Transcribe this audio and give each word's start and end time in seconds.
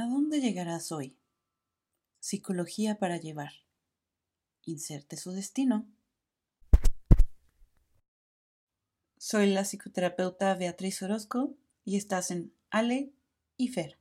¿A 0.00 0.06
dónde 0.06 0.40
llegarás 0.40 0.92
hoy? 0.92 1.18
Psicología 2.20 3.00
para 3.00 3.16
llevar. 3.16 3.50
Inserte 4.62 5.16
su 5.16 5.32
destino. 5.32 5.88
Soy 9.16 9.48
la 9.52 9.64
psicoterapeuta 9.64 10.54
Beatriz 10.54 11.02
Orozco 11.02 11.56
y 11.84 11.96
estás 11.96 12.30
en 12.30 12.52
Ale 12.70 13.10
y 13.56 13.70
Fer. 13.70 13.98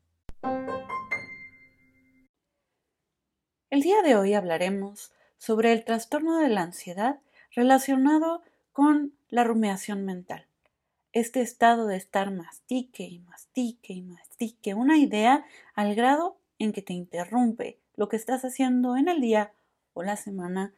El 3.71 3.82
día 3.82 4.04
de 4.04 4.15
hoy 4.15 4.36
hablaremos 4.36 5.11
sobre 5.39 5.73
el 5.73 5.83
trastorno 5.83 6.37
de 6.37 6.50
la 6.50 6.61
ansiedad 6.61 7.21
relacionado 7.55 8.43
con 8.71 9.18
la 9.29 9.43
rumiación 9.43 10.05
mental 10.05 10.46
este 11.13 11.41
estado 11.41 11.87
de 11.87 11.97
estar 11.97 12.31
mastique 12.31 13.03
y 13.03 13.19
mastique 13.19 13.93
y 13.93 14.01
mastique 14.01 14.73
una 14.73 14.97
idea 14.97 15.45
al 15.73 15.95
grado 15.95 16.39
en 16.59 16.73
que 16.73 16.82
te 16.82 16.93
interrumpe 16.93 17.79
lo 17.95 18.09
que 18.09 18.15
estás 18.15 18.43
haciendo 18.43 18.97
en 18.97 19.07
el 19.07 19.21
día 19.21 19.54
o 19.93 20.04
la 20.04 20.15
semana 20.15 20.73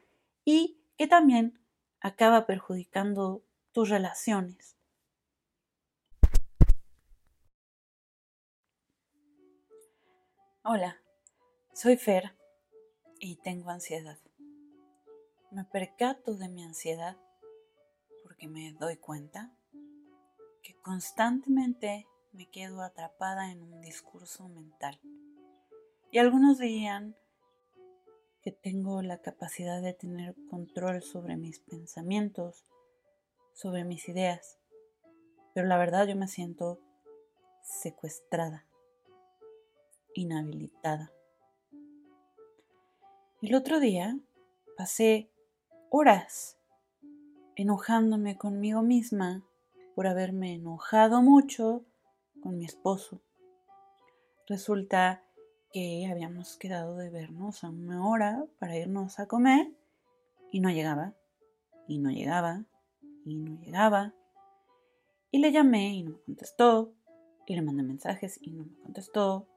y 0.45 0.77
que 0.97 1.07
también 1.07 1.59
acaba 1.99 2.45
perjudicando 2.45 3.43
tus 3.71 3.89
relaciones. 3.89 4.75
Hola, 10.63 11.01
soy 11.73 11.97
Fer 11.97 12.35
y 13.19 13.37
tengo 13.37 13.69
ansiedad. 13.69 14.19
Me 15.51 15.65
percato 15.65 16.35
de 16.35 16.47
mi 16.47 16.63
ansiedad 16.63 17.17
porque 18.23 18.47
me 18.47 18.73
doy 18.73 18.97
cuenta 18.97 19.51
que 20.69 20.75
constantemente 20.83 22.07
me 22.31 22.47
quedo 22.47 22.83
atrapada 22.83 23.51
en 23.51 23.63
un 23.63 23.81
discurso 23.81 24.47
mental. 24.49 24.99
Y 26.11 26.19
algunos 26.19 26.59
dirían 26.59 27.15
que 28.43 28.51
tengo 28.51 29.01
la 29.01 29.19
capacidad 29.19 29.81
de 29.81 29.93
tener 29.93 30.35
control 30.47 31.01
sobre 31.01 31.37
mis 31.37 31.59
pensamientos, 31.59 32.69
sobre 33.53 33.83
mis 33.83 34.07
ideas, 34.09 34.59
pero 35.55 35.65
la 35.65 35.79
verdad 35.79 36.05
yo 36.07 36.15
me 36.15 36.27
siento 36.27 36.79
secuestrada, 37.63 38.67
inhabilitada. 40.13 41.11
El 43.41 43.55
otro 43.55 43.79
día 43.79 44.19
pasé 44.77 45.31
horas 45.89 46.59
enojándome 47.55 48.37
conmigo 48.37 48.83
misma 48.83 49.48
por 49.99 50.07
haberme 50.07 50.53
enojado 50.53 51.21
mucho 51.21 51.83
con 52.41 52.57
mi 52.57 52.63
esposo. 52.63 53.21
Resulta 54.47 55.25
que 55.73 56.07
habíamos 56.09 56.55
quedado 56.55 56.95
de 56.95 57.09
vernos 57.09 57.65
a 57.65 57.69
una 57.69 58.07
hora 58.07 58.45
para 58.59 58.77
irnos 58.77 59.19
a 59.19 59.27
comer 59.27 59.73
y 60.53 60.61
no 60.61 60.69
llegaba, 60.69 61.15
y 61.85 61.99
no 61.99 62.11
llegaba, 62.11 62.63
y 63.25 63.35
no 63.35 63.59
llegaba. 63.59 64.13
Y 65.31 65.39
le 65.39 65.51
llamé 65.51 65.95
y 65.95 66.03
no 66.03 66.11
me 66.11 66.19
contestó, 66.21 66.93
y 67.45 67.55
le 67.55 67.61
mandé 67.61 67.83
mensajes 67.83 68.39
y 68.41 68.51
no 68.51 68.63
me 68.63 68.79
contestó. 68.79 69.49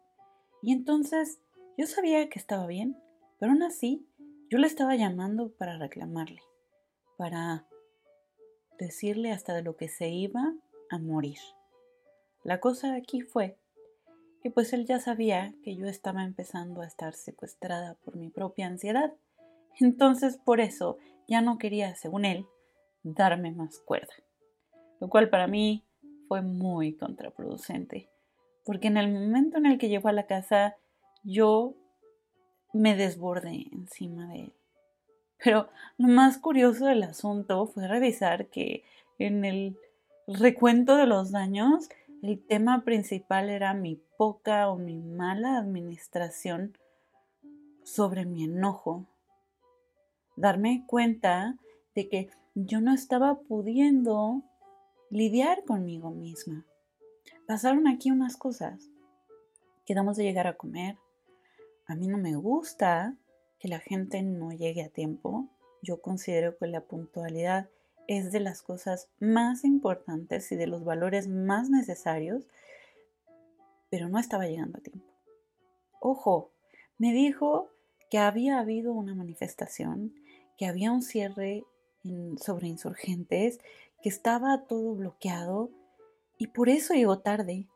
Y 0.60 0.72
entonces 0.72 1.40
yo 1.78 1.86
sabía 1.86 2.28
que 2.28 2.40
estaba 2.40 2.66
bien, 2.66 3.00
pero 3.38 3.52
aún 3.52 3.62
así 3.62 4.08
yo 4.50 4.58
le 4.58 4.66
estaba 4.66 4.96
llamando 4.96 5.52
para 5.52 5.78
reclamarle, 5.78 6.42
para 7.16 7.68
decirle 8.78 9.32
hasta 9.32 9.54
de 9.54 9.62
lo 9.62 9.76
que 9.76 9.88
se 9.88 10.08
iba 10.08 10.54
a 10.90 10.98
morir. 10.98 11.38
La 12.44 12.60
cosa 12.60 12.94
aquí 12.94 13.22
fue 13.22 13.56
que 14.42 14.50
pues 14.50 14.72
él 14.72 14.86
ya 14.86 14.98
sabía 14.98 15.54
que 15.62 15.76
yo 15.76 15.86
estaba 15.86 16.24
empezando 16.24 16.82
a 16.82 16.86
estar 16.86 17.14
secuestrada 17.14 17.94
por 18.04 18.16
mi 18.16 18.28
propia 18.28 18.66
ansiedad. 18.66 19.14
Entonces 19.80 20.38
por 20.38 20.60
eso 20.60 20.98
ya 21.28 21.40
no 21.40 21.58
quería, 21.58 21.94
según 21.94 22.24
él, 22.24 22.46
darme 23.04 23.52
más 23.52 23.78
cuerda. 23.78 24.12
Lo 25.00 25.08
cual 25.08 25.30
para 25.30 25.46
mí 25.46 25.84
fue 26.28 26.42
muy 26.42 26.96
contraproducente. 26.96 28.10
Porque 28.64 28.88
en 28.88 28.96
el 28.96 29.12
momento 29.12 29.58
en 29.58 29.66
el 29.66 29.78
que 29.78 29.88
llegó 29.88 30.08
a 30.08 30.12
la 30.12 30.26
casa, 30.26 30.76
yo 31.24 31.74
me 32.72 32.96
desbordé 32.96 33.66
encima 33.72 34.28
de 34.28 34.40
él. 34.40 34.52
Pero 35.42 35.68
lo 35.98 36.08
más 36.08 36.38
curioso 36.38 36.86
del 36.86 37.02
asunto 37.02 37.66
fue 37.66 37.88
revisar 37.88 38.46
que 38.48 38.84
en 39.18 39.44
el 39.44 39.76
recuento 40.26 40.96
de 40.96 41.06
los 41.06 41.32
daños, 41.32 41.88
el 42.22 42.44
tema 42.44 42.84
principal 42.84 43.50
era 43.50 43.74
mi 43.74 44.00
poca 44.16 44.68
o 44.68 44.76
mi 44.76 44.98
mala 44.98 45.58
administración 45.58 46.78
sobre 47.82 48.24
mi 48.24 48.44
enojo. 48.44 49.06
Darme 50.36 50.84
cuenta 50.86 51.56
de 51.94 52.08
que 52.08 52.30
yo 52.54 52.80
no 52.80 52.94
estaba 52.94 53.40
pudiendo 53.40 54.42
lidiar 55.10 55.64
conmigo 55.64 56.10
misma. 56.10 56.64
Pasaron 57.46 57.88
aquí 57.88 58.10
unas 58.10 58.36
cosas. 58.36 58.88
Quedamos 59.84 60.16
de 60.16 60.24
llegar 60.24 60.46
a 60.46 60.56
comer. 60.56 60.96
A 61.86 61.96
mí 61.96 62.06
no 62.06 62.18
me 62.18 62.36
gusta 62.36 63.16
que 63.62 63.68
la 63.68 63.78
gente 63.78 64.22
no 64.22 64.50
llegue 64.50 64.82
a 64.82 64.88
tiempo. 64.88 65.48
Yo 65.82 66.02
considero 66.02 66.58
que 66.58 66.66
la 66.66 66.80
puntualidad 66.80 67.70
es 68.08 68.32
de 68.32 68.40
las 68.40 68.60
cosas 68.60 69.08
más 69.20 69.62
importantes 69.62 70.50
y 70.50 70.56
de 70.56 70.66
los 70.66 70.82
valores 70.84 71.28
más 71.28 71.70
necesarios, 71.70 72.48
pero 73.88 74.08
no 74.08 74.18
estaba 74.18 74.48
llegando 74.48 74.78
a 74.78 74.82
tiempo. 74.82 75.06
Ojo, 76.00 76.50
me 76.98 77.12
dijo 77.12 77.70
que 78.10 78.18
había 78.18 78.58
habido 78.58 78.92
una 78.94 79.14
manifestación, 79.14 80.12
que 80.58 80.66
había 80.66 80.90
un 80.90 81.02
cierre 81.02 81.64
sobre 82.38 82.66
insurgentes, 82.66 83.60
que 84.02 84.08
estaba 84.08 84.64
todo 84.66 84.96
bloqueado 84.96 85.70
y 86.36 86.48
por 86.48 86.68
eso 86.68 86.94
llegó 86.94 87.20
tarde. 87.20 87.68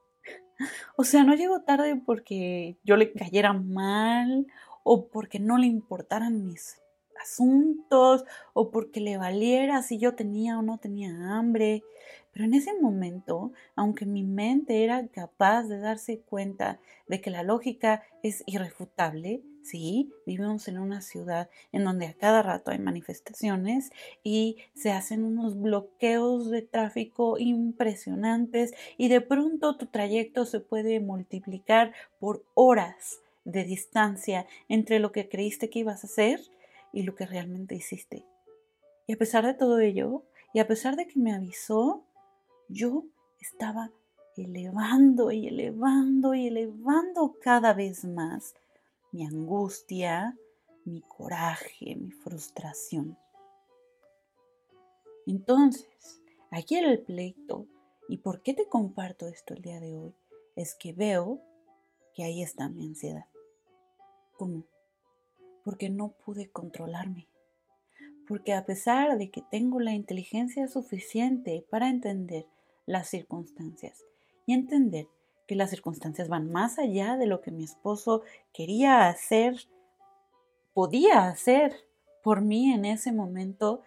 O 0.96 1.04
sea, 1.04 1.22
no 1.22 1.34
llegó 1.34 1.60
tarde 1.60 1.94
porque 1.96 2.78
yo 2.82 2.96
le 2.96 3.12
cayera 3.12 3.52
mal 3.52 4.46
o 4.88 5.08
porque 5.08 5.40
no 5.40 5.58
le 5.58 5.66
importaran 5.66 6.46
mis 6.46 6.80
asuntos 7.20 8.24
o 8.52 8.70
porque 8.70 9.00
le 9.00 9.16
valiera 9.16 9.82
si 9.82 9.98
yo 9.98 10.14
tenía 10.14 10.60
o 10.60 10.62
no 10.62 10.78
tenía 10.78 11.10
hambre. 11.36 11.82
Pero 12.30 12.44
en 12.44 12.54
ese 12.54 12.72
momento, 12.80 13.50
aunque 13.74 14.06
mi 14.06 14.22
mente 14.22 14.84
era 14.84 15.08
capaz 15.08 15.64
de 15.64 15.80
darse 15.80 16.20
cuenta 16.20 16.78
de 17.08 17.20
que 17.20 17.30
la 17.30 17.42
lógica 17.42 18.04
es 18.22 18.44
irrefutable, 18.46 19.42
sí, 19.64 20.12
vivimos 20.24 20.68
en 20.68 20.78
una 20.78 21.00
ciudad 21.00 21.50
en 21.72 21.82
donde 21.82 22.06
a 22.06 22.14
cada 22.14 22.42
rato 22.44 22.70
hay 22.70 22.78
manifestaciones 22.78 23.90
y 24.22 24.58
se 24.74 24.92
hacen 24.92 25.24
unos 25.24 25.60
bloqueos 25.60 26.48
de 26.48 26.62
tráfico 26.62 27.38
impresionantes 27.38 28.72
y 28.98 29.08
de 29.08 29.20
pronto 29.20 29.76
tu 29.76 29.86
trayecto 29.86 30.44
se 30.44 30.60
puede 30.60 31.00
multiplicar 31.00 31.92
por 32.20 32.44
horas 32.54 33.18
de 33.46 33.64
distancia 33.64 34.46
entre 34.68 34.98
lo 34.98 35.12
que 35.12 35.28
creíste 35.28 35.70
que 35.70 35.78
ibas 35.78 36.02
a 36.04 36.08
hacer 36.08 36.40
y 36.92 37.04
lo 37.04 37.14
que 37.14 37.24
realmente 37.24 37.74
hiciste. 37.74 38.26
Y 39.06 39.14
a 39.14 39.16
pesar 39.16 39.46
de 39.46 39.54
todo 39.54 39.78
ello, 39.78 40.24
y 40.52 40.58
a 40.58 40.66
pesar 40.66 40.96
de 40.96 41.06
que 41.06 41.18
me 41.18 41.32
avisó, 41.32 42.04
yo 42.68 43.04
estaba 43.40 43.92
elevando 44.36 45.30
y 45.30 45.46
elevando 45.46 46.34
y 46.34 46.48
elevando 46.48 47.36
cada 47.40 47.72
vez 47.72 48.04
más 48.04 48.54
mi 49.12 49.24
angustia, 49.24 50.36
mi 50.84 51.00
coraje, 51.02 51.94
mi 51.94 52.10
frustración. 52.10 53.16
Entonces, 55.26 56.20
aquí 56.50 56.76
el 56.76 57.00
pleito, 57.00 57.66
¿y 58.08 58.18
por 58.18 58.42
qué 58.42 58.54
te 58.54 58.68
comparto 58.68 59.28
esto 59.28 59.54
el 59.54 59.62
día 59.62 59.78
de 59.80 59.96
hoy? 59.96 60.14
Es 60.56 60.74
que 60.74 60.92
veo 60.92 61.40
que 62.14 62.24
ahí 62.24 62.42
está 62.42 62.68
mi 62.68 62.84
ansiedad. 62.86 63.26
¿Cómo? 64.36 64.64
Porque 65.64 65.88
no 65.90 66.12
pude 66.24 66.50
controlarme. 66.50 67.28
Porque 68.28 68.52
a 68.52 68.64
pesar 68.66 69.18
de 69.18 69.30
que 69.30 69.42
tengo 69.50 69.80
la 69.80 69.94
inteligencia 69.94 70.68
suficiente 70.68 71.64
para 71.70 71.88
entender 71.88 72.46
las 72.86 73.08
circunstancias 73.08 74.04
y 74.46 74.52
entender 74.52 75.06
que 75.46 75.54
las 75.54 75.70
circunstancias 75.70 76.28
van 76.28 76.50
más 76.50 76.78
allá 76.78 77.16
de 77.16 77.26
lo 77.26 77.40
que 77.40 77.50
mi 77.50 77.64
esposo 77.64 78.22
quería 78.52 79.08
hacer, 79.08 79.56
podía 80.74 81.28
hacer 81.28 81.72
por 82.22 82.40
mí 82.42 82.72
en 82.72 82.84
ese 82.84 83.12
momento, 83.12 83.82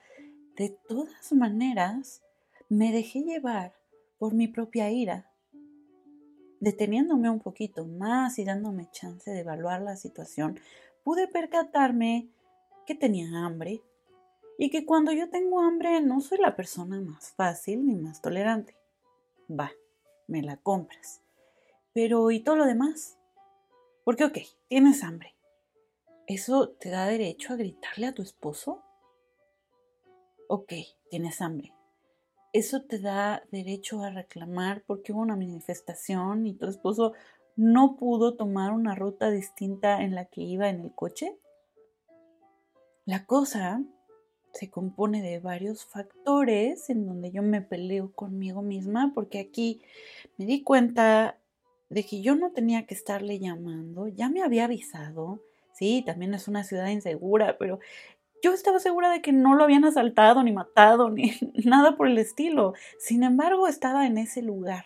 de 0.55 0.69
todas 0.87 1.33
maneras 1.33 2.23
me 2.69 2.91
dejé 2.91 3.21
llevar 3.21 3.73
por 4.17 4.33
mi 4.33 4.47
propia 4.47 4.89
ira 4.89 5.28
deteniéndome 6.59 7.29
un 7.29 7.39
poquito 7.39 7.85
más 7.85 8.39
y 8.39 8.45
dándome 8.45 8.89
chance 8.91 9.29
de 9.29 9.39
evaluar 9.39 9.81
la 9.81 9.95
situación, 9.95 10.59
pude 11.03 11.27
percatarme 11.27 12.29
que 12.85 12.95
tenía 12.95 13.45
hambre 13.45 13.81
y 14.57 14.69
que 14.69 14.85
cuando 14.85 15.11
yo 15.11 15.29
tengo 15.29 15.61
hambre 15.61 16.01
no 16.01 16.19
soy 16.21 16.39
la 16.39 16.55
persona 16.55 16.99
más 16.99 17.31
fácil 17.31 17.85
ni 17.85 17.95
más 17.95 18.21
tolerante. 18.21 18.75
Va, 19.49 19.71
me 20.27 20.41
la 20.41 20.57
compras. 20.57 21.21
Pero 21.93 22.29
¿y 22.31 22.41
todo 22.41 22.57
lo 22.57 22.65
demás? 22.65 23.17
Porque, 24.03 24.25
ok, 24.25 24.37
tienes 24.67 25.03
hambre. 25.03 25.35
¿Eso 26.27 26.69
te 26.69 26.89
da 26.89 27.07
derecho 27.07 27.53
a 27.53 27.55
gritarle 27.55 28.07
a 28.07 28.13
tu 28.13 28.21
esposo? 28.21 28.83
Ok, 30.47 30.73
tienes 31.09 31.41
hambre. 31.41 31.73
¿Eso 32.51 32.81
te 32.81 32.99
da 32.99 33.43
derecho 33.51 34.01
a 34.01 34.09
reclamar 34.09 34.83
porque 34.87 35.11
hubo 35.11 35.21
una 35.21 35.35
manifestación 35.35 36.47
y 36.47 36.55
tu 36.55 36.67
esposo 36.67 37.13
no 37.55 37.95
pudo 37.95 38.35
tomar 38.35 38.71
una 38.71 38.95
ruta 38.95 39.29
distinta 39.29 40.01
en 40.01 40.15
la 40.15 40.25
que 40.25 40.41
iba 40.41 40.67
en 40.67 40.81
el 40.81 40.91
coche? 40.95 41.37
La 43.05 43.25
cosa 43.25 43.83
se 44.53 44.71
compone 44.71 45.21
de 45.21 45.39
varios 45.39 45.85
factores 45.85 46.89
en 46.89 47.05
donde 47.05 47.31
yo 47.31 47.43
me 47.43 47.61
peleo 47.61 48.13
conmigo 48.13 48.63
misma 48.63 49.11
porque 49.13 49.39
aquí 49.39 49.81
me 50.37 50.45
di 50.45 50.63
cuenta 50.63 51.39
de 51.89 52.03
que 52.03 52.21
yo 52.21 52.35
no 52.35 52.51
tenía 52.51 52.87
que 52.87 52.95
estarle 52.95 53.39
llamando, 53.39 54.07
ya 54.07 54.29
me 54.29 54.41
había 54.41 54.65
avisado, 54.65 55.41
sí, 55.73 56.03
también 56.05 56.33
es 56.33 56.47
una 56.47 56.63
ciudad 56.63 56.87
insegura, 56.87 57.57
pero 57.57 57.79
yo 58.41 58.53
estaba 58.53 58.79
segura 58.79 59.09
de 59.09 59.21
que 59.21 59.31
no 59.31 59.55
lo 59.55 59.63
habían 59.63 59.85
asaltado, 59.85 60.43
ni 60.43 60.51
matado, 60.51 61.09
ni 61.09 61.33
nada 61.65 61.95
por 61.97 62.07
el 62.07 62.17
estilo. 62.17 62.73
Sin 62.99 63.23
embargo, 63.23 63.67
estaba 63.67 64.05
en 64.05 64.17
ese 64.17 64.41
lugar, 64.41 64.85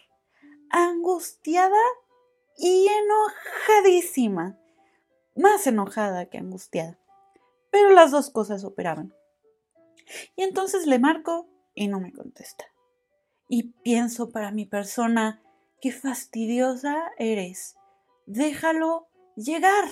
angustiada 0.70 1.82
y 2.58 2.88
enojadísima, 2.88 4.58
más 5.36 5.66
enojada 5.68 6.26
que 6.28 6.38
angustiada. 6.38 7.00
Pero 7.72 7.90
las 7.92 8.12
dos 8.12 8.30
cosas 8.30 8.64
operaban. 8.64 9.14
Y 10.36 10.44
entonces 10.44 10.86
le 10.86 11.00
marco 11.00 11.48
y 11.74 11.88
no 11.88 12.00
me 12.00 12.14
contesta. 12.14 12.66
Y 13.50 13.74
pienso 13.84 14.32
para 14.32 14.52
mi 14.52 14.66
persona, 14.66 15.42
qué 15.82 15.92
fastidiosa 15.92 17.12
eres. 17.18 17.76
Déjalo 18.26 19.08
llegar. 19.36 19.86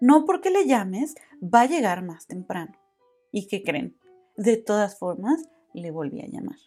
No 0.00 0.24
porque 0.26 0.50
le 0.50 0.66
llames, 0.66 1.14
va 1.42 1.62
a 1.62 1.66
llegar 1.66 2.02
más 2.02 2.26
temprano. 2.26 2.83
¿Y 3.36 3.48
qué 3.48 3.64
creen? 3.64 3.98
De 4.36 4.56
todas 4.56 4.96
formas, 4.96 5.42
le 5.72 5.90
volví 5.90 6.20
a 6.20 6.28
llamar. 6.28 6.58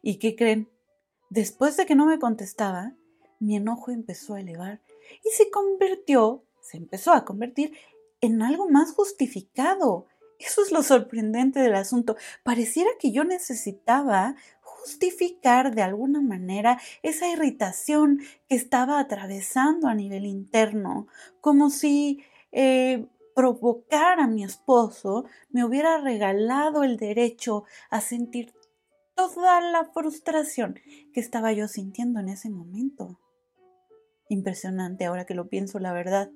¿Y 0.00 0.20
qué 0.20 0.36
creen? 0.36 0.70
Después 1.28 1.76
de 1.76 1.86
que 1.86 1.96
no 1.96 2.06
me 2.06 2.20
contestaba, 2.20 2.94
mi 3.40 3.56
enojo 3.56 3.90
empezó 3.90 4.34
a 4.34 4.40
elevar 4.40 4.80
y 5.24 5.30
se 5.30 5.50
convirtió, 5.50 6.44
se 6.60 6.76
empezó 6.76 7.10
a 7.10 7.24
convertir 7.24 7.76
en 8.20 8.42
algo 8.42 8.68
más 8.68 8.92
justificado. 8.92 10.06
Eso 10.38 10.62
es 10.62 10.70
lo 10.70 10.84
sorprendente 10.84 11.58
del 11.58 11.74
asunto. 11.74 12.14
Pareciera 12.44 12.90
que 13.00 13.10
yo 13.10 13.24
necesitaba 13.24 14.36
justificar 14.60 15.74
de 15.74 15.82
alguna 15.82 16.20
manera 16.20 16.80
esa 17.02 17.28
irritación 17.28 18.20
que 18.48 18.54
estaba 18.54 19.00
atravesando 19.00 19.88
a 19.88 19.96
nivel 19.96 20.26
interno, 20.26 21.08
como 21.40 21.70
si 21.70 22.22
eh, 22.52 23.08
provocar 23.34 24.20
a 24.20 24.26
mi 24.26 24.44
esposo 24.44 25.24
me 25.50 25.64
hubiera 25.64 25.98
regalado 25.98 26.84
el 26.84 26.96
derecho 26.96 27.64
a 27.90 28.00
sentir 28.00 28.52
toda 29.14 29.60
la 29.60 29.84
frustración 29.86 30.78
que 31.12 31.20
estaba 31.20 31.52
yo 31.52 31.68
sintiendo 31.68 32.20
en 32.20 32.28
ese 32.28 32.50
momento. 32.50 33.18
Impresionante 34.28 35.04
ahora 35.04 35.26
que 35.26 35.34
lo 35.34 35.48
pienso, 35.48 35.78
la 35.78 35.92
verdad. 35.92 36.30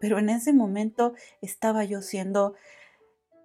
Pero 0.00 0.18
en 0.18 0.28
ese 0.28 0.52
momento 0.52 1.14
estaba 1.40 1.84
yo 1.84 2.02
siendo 2.02 2.54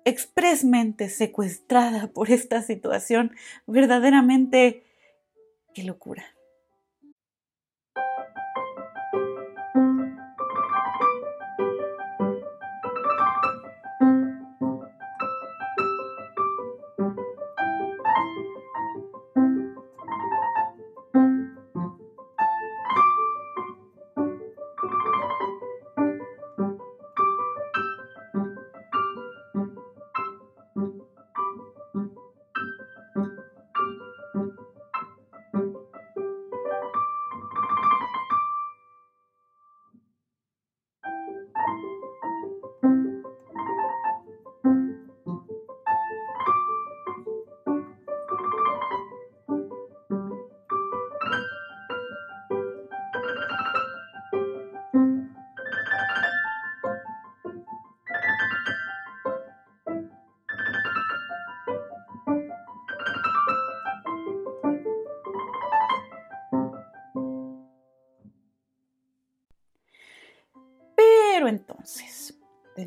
expresamente 0.05 1.09
secuestrada 1.09 2.07
por 2.07 2.31
esta 2.31 2.61
situación. 2.61 3.31
Verdaderamente, 3.65 4.83
qué 5.73 5.83
locura. 5.83 6.25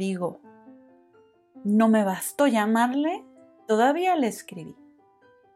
Digo, 0.03 0.41
no 1.65 1.89
me 1.89 2.03
bastó 2.03 2.47
llamarle, 2.47 3.25
todavía 3.69 4.17
le 4.17 4.27
escribí. 4.27 4.77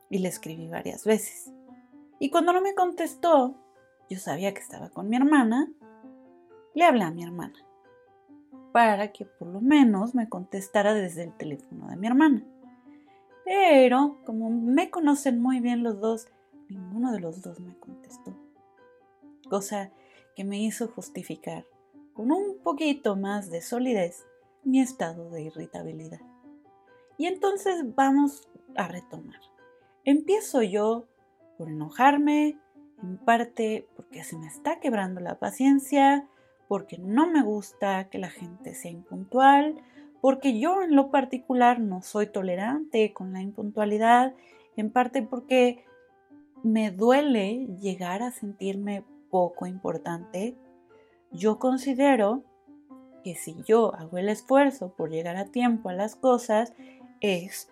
Y 0.09 0.19
le 0.19 0.29
escribí 0.29 0.69
varias 0.69 1.05
veces. 1.05 1.53
Y 2.21 2.31
cuando 2.31 2.53
no 2.53 2.61
me 2.61 2.75
contestó, 2.75 3.57
yo 4.09 4.19
sabía 4.19 4.55
que 4.55 4.61
estaba 4.61 4.89
con 4.91 5.09
mi 5.09 5.17
hermana, 5.17 5.69
le 6.75 6.85
hablé 6.85 7.03
a 7.03 7.11
mi 7.11 7.25
hermana 7.25 7.67
para 8.77 9.11
que 9.11 9.25
por 9.25 9.49
lo 9.49 9.63
menos 9.63 10.15
me 10.15 10.29
contestara 10.29 10.93
desde 10.93 11.25
el 11.25 11.33
teléfono 11.33 11.89
de 11.89 11.97
mi 11.97 12.07
hermana. 12.07 12.45
Pero 13.45 14.19
como 14.27 14.51
me 14.51 14.91
conocen 14.91 15.41
muy 15.41 15.61
bien 15.61 15.83
los 15.83 15.99
dos, 15.99 16.29
ninguno 16.69 17.11
de 17.11 17.21
los 17.21 17.41
dos 17.41 17.59
me 17.59 17.75
contestó. 17.79 18.37
Cosa 19.49 19.91
que 20.35 20.45
me 20.45 20.61
hizo 20.63 20.89
justificar 20.89 21.65
con 22.13 22.31
un 22.31 22.59
poquito 22.63 23.17
más 23.17 23.51
de 23.51 23.63
solidez 23.63 24.27
mi 24.67 24.81
estado 24.81 25.31
de 25.31 25.43
irritabilidad. 25.43 26.21
Y 27.17 27.27
entonces 27.27 27.95
vamos 27.95 28.49
a 28.77 28.89
retomar. 28.89 29.41
Empiezo 30.05 30.63
yo 30.63 31.07
por 31.57 31.69
enojarme, 31.69 32.59
en 33.03 33.17
parte 33.17 33.89
porque 33.97 34.25
se 34.25 34.37
me 34.37 34.47
está 34.47 34.79
quebrando 34.81 35.21
la 35.21 35.39
paciencia, 35.39 36.29
porque 36.69 36.99
no 36.99 37.27
me 37.27 37.43
gusta 37.43 38.11
que 38.11 38.19
la 38.19 38.29
gente 38.29 38.75
sea 38.75 38.91
impuntual, 38.91 39.77
porque 40.21 40.59
yo 40.59 40.83
en 40.83 40.95
lo 40.95 41.11
particular 41.11 41.81
no 41.81 42.03
soy 42.03 42.27
tolerante 42.27 43.15
con 43.15 43.33
la 43.33 43.41
impuntualidad, 43.41 44.35
en 44.77 44.91
parte 44.91 45.23
porque 45.23 45.85
me 46.63 46.91
duele 46.91 47.67
llegar 47.81 48.23
a 48.23 48.33
sentirme 48.33 49.05
poco 49.31 49.67
importante 49.67 50.57
yo 51.37 51.59
considero 51.59 52.43
que 53.27 53.35
si 53.35 53.57
yo 53.65 53.93
hago 53.97 54.19
el 54.19 54.29
esfuerzo 54.29 54.91
por 54.91 55.11
llegar 55.11 55.37
a 55.37 55.47
tiempo 55.47 55.89
a 55.89 55.95
las 55.95 56.15
cosas, 56.15 56.73
es 57.21 57.69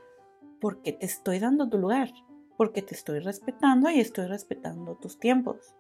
porque 0.61 0.91
te 0.91 1.07
estoy 1.07 1.39
dando 1.39 1.69
tu 1.69 1.79
lugar, 1.79 2.11
porque 2.57 2.83
te 2.83 2.97
estoy 2.97 3.21
respetando 3.21 3.89
y 3.89 4.01
estoy 4.01 4.27
respetando 4.27 4.97
tus 4.97 5.21
tiempos. 5.21 5.77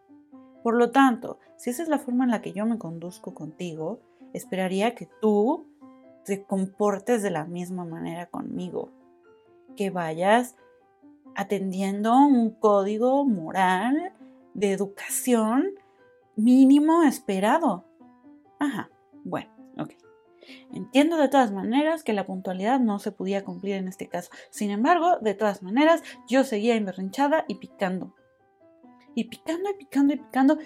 Por 0.62 0.76
lo 0.76 0.93
tanto, 0.93 1.40
si 1.57 1.71
esa 1.71 1.83
es 1.83 1.88
la 1.88 1.99
forma 1.99 2.23
en 2.23 2.31
la 2.31 2.40
que 2.40 2.52
yo 2.52 2.64
me 2.66 2.78
conduzco 2.78 3.35
contigo, 3.35 3.99
esperaría 4.33 4.95
que 4.95 5.09
tú 5.21 5.66
te 6.25 6.45
comportes 6.45 7.25
de 7.25 7.33
la 7.33 7.45
misma 7.45 7.85
manera 7.85 8.26
conmigo, 8.26 8.93
que 9.75 9.90
vayas 9.90 10.54
atendiendo 11.35 12.16
un 12.16 12.50
código 12.50 13.25
moral 13.25 14.12
de 14.54 14.71
educación 14.71 15.73
mínimo 16.37 17.02
esperado. 17.02 17.83
Ajá, 18.61 18.88
bueno, 19.25 19.50
ok. 19.78 19.90
Entiendo 20.73 21.16
de 21.16 21.28
todas 21.28 21.52
maneras 21.52 22.02
que 22.02 22.12
la 22.12 22.26
puntualidad 22.26 22.81
no 22.81 22.99
se 22.99 23.12
podía 23.12 23.45
cumplir 23.45 23.76
en 23.76 23.88
este 23.88 24.09
caso. 24.09 24.31
Sin 24.50 24.71
embargo, 24.71 25.19
de 25.21 25.35
todas 25.35 25.62
maneras, 25.62 26.02
yo 26.28 26.45
seguía 26.45 26.75
emberrinchada 26.75 27.45
y 27.49 27.57
picando. 27.57 28.14
Y 29.14 29.25
picando 29.25 29.71
y 29.71 29.75
picando 29.75 30.14
y 30.14 30.16
picando 30.19 30.59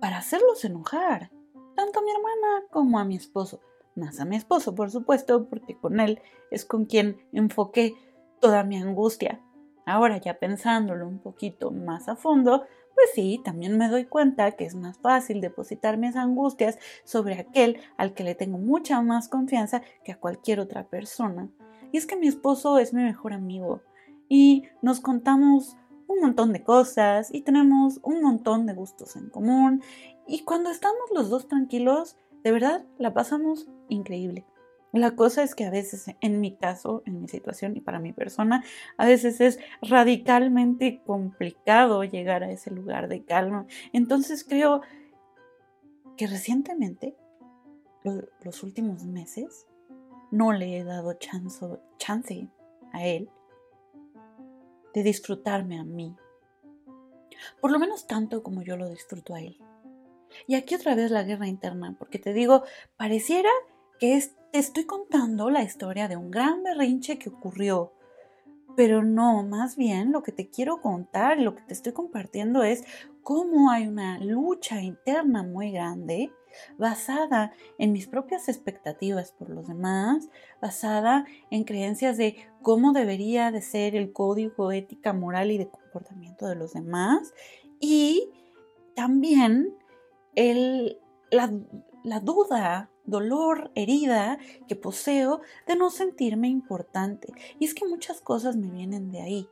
para 0.00 0.18
hacerlos 0.18 0.64
enojar. 0.64 1.30
Tanto 1.74 1.98
a 1.98 2.02
mi 2.02 2.10
hermana 2.10 2.66
como 2.70 2.98
a 2.98 3.04
mi 3.04 3.16
esposo. 3.16 3.60
Más 3.96 4.20
a 4.20 4.24
mi 4.24 4.36
esposo, 4.36 4.74
por 4.74 4.90
supuesto, 4.90 5.48
porque 5.48 5.76
con 5.76 5.98
él 5.98 6.20
es 6.50 6.64
con 6.64 6.84
quien 6.84 7.18
enfoqué 7.32 7.94
toda 8.40 8.62
mi 8.64 8.76
angustia. 8.76 9.40
Ahora 9.86 10.18
ya 10.18 10.38
pensándolo 10.38 11.08
un 11.08 11.18
poquito 11.18 11.70
más 11.70 12.08
a 12.08 12.16
fondo, 12.16 12.64
pues 13.00 13.12
sí, 13.14 13.40
también 13.42 13.78
me 13.78 13.88
doy 13.88 14.04
cuenta 14.04 14.52
que 14.52 14.66
es 14.66 14.74
más 14.74 14.98
fácil 14.98 15.40
depositar 15.40 15.96
mis 15.96 16.16
angustias 16.16 16.78
sobre 17.04 17.38
aquel 17.38 17.80
al 17.96 18.12
que 18.12 18.24
le 18.24 18.34
tengo 18.34 18.58
mucha 18.58 19.00
más 19.00 19.28
confianza 19.28 19.80
que 20.04 20.12
a 20.12 20.18
cualquier 20.18 20.60
otra 20.60 20.86
persona. 20.86 21.48
Y 21.92 21.96
es 21.96 22.06
que 22.06 22.16
mi 22.16 22.28
esposo 22.28 22.78
es 22.78 22.92
mi 22.92 23.02
mejor 23.02 23.32
amigo 23.32 23.80
y 24.28 24.64
nos 24.82 25.00
contamos 25.00 25.78
un 26.08 26.20
montón 26.20 26.52
de 26.52 26.62
cosas 26.62 27.32
y 27.32 27.40
tenemos 27.40 28.00
un 28.02 28.20
montón 28.20 28.66
de 28.66 28.74
gustos 28.74 29.16
en 29.16 29.30
común 29.30 29.82
y 30.26 30.40
cuando 30.40 30.70
estamos 30.70 31.10
los 31.14 31.30
dos 31.30 31.48
tranquilos, 31.48 32.18
de 32.44 32.52
verdad 32.52 32.84
la 32.98 33.14
pasamos 33.14 33.66
increíble. 33.88 34.44
La 34.92 35.14
cosa 35.14 35.44
es 35.44 35.54
que 35.54 35.64
a 35.64 35.70
veces, 35.70 36.06
en 36.20 36.40
mi 36.40 36.56
caso, 36.56 37.02
en 37.06 37.20
mi 37.20 37.28
situación 37.28 37.76
y 37.76 37.80
para 37.80 38.00
mi 38.00 38.12
persona, 38.12 38.64
a 38.96 39.06
veces 39.06 39.40
es 39.40 39.60
radicalmente 39.82 41.00
complicado 41.06 42.02
llegar 42.02 42.42
a 42.42 42.50
ese 42.50 42.70
lugar 42.70 43.08
de 43.08 43.24
calma. 43.24 43.66
Entonces 43.92 44.44
creo 44.44 44.82
que 46.16 46.26
recientemente, 46.26 47.16
los, 48.42 48.62
últimos 48.62 49.04
meses, 49.04 49.66
no 50.32 50.52
le 50.52 50.78
he 50.78 50.84
dado 50.84 51.12
chance, 51.14 51.64
chance 51.98 52.48
a 52.92 53.06
él 53.06 53.30
de 54.92 55.02
disfrutarme 55.04 55.78
a 55.78 55.84
mí. 55.84 56.16
Por 57.60 57.70
lo 57.70 57.78
menos 57.78 58.06
tanto 58.06 58.42
como 58.42 58.62
yo 58.62 58.76
lo 58.76 58.88
disfruto 58.90 59.34
a 59.34 59.40
él. 59.40 59.56
Y 60.46 60.56
aquí 60.56 60.74
otra 60.74 60.94
vez 60.94 61.10
la 61.10 61.22
guerra 61.22 61.46
interna, 61.46 61.94
porque 61.98 62.18
te 62.18 62.32
digo, 62.32 62.64
pareciera 62.96 63.50
que 64.00 64.24
te 64.50 64.58
estoy 64.58 64.84
contando 64.84 65.50
la 65.50 65.62
historia 65.62 66.08
de 66.08 66.16
un 66.16 66.30
gran 66.30 66.62
berrinche 66.62 67.18
que 67.18 67.28
ocurrió. 67.28 67.92
Pero 68.76 69.02
no, 69.02 69.42
más 69.42 69.76
bien 69.76 70.10
lo 70.10 70.22
que 70.22 70.32
te 70.32 70.48
quiero 70.48 70.80
contar, 70.80 71.38
lo 71.38 71.54
que 71.54 71.62
te 71.62 71.74
estoy 71.74 71.92
compartiendo 71.92 72.62
es 72.62 72.84
cómo 73.22 73.70
hay 73.70 73.86
una 73.86 74.18
lucha 74.18 74.80
interna 74.80 75.42
muy 75.42 75.70
grande 75.70 76.32
basada 76.78 77.52
en 77.78 77.92
mis 77.92 78.08
propias 78.08 78.48
expectativas 78.48 79.32
por 79.32 79.50
los 79.50 79.68
demás, 79.68 80.30
basada 80.60 81.26
en 81.50 81.64
creencias 81.64 82.16
de 82.16 82.36
cómo 82.62 82.92
debería 82.92 83.50
de 83.50 83.60
ser 83.60 83.94
el 83.94 84.12
código 84.12 84.72
ética, 84.72 85.12
moral 85.12 85.50
y 85.50 85.58
de 85.58 85.68
comportamiento 85.68 86.46
de 86.46 86.56
los 86.56 86.72
demás 86.72 87.34
y 87.80 88.30
también 88.94 89.76
el, 90.34 90.98
la, 91.30 91.52
la 92.02 92.20
duda, 92.20 92.90
dolor, 93.04 93.70
herida 93.74 94.38
que 94.68 94.76
poseo 94.76 95.40
de 95.66 95.76
no 95.76 95.90
sentirme 95.90 96.48
importante. 96.48 97.32
Y 97.58 97.64
es 97.64 97.74
que 97.74 97.86
muchas 97.86 98.20
cosas 98.20 98.56
me 98.56 98.68
vienen 98.68 99.10
de 99.10 99.20
ahí. 99.20 99.48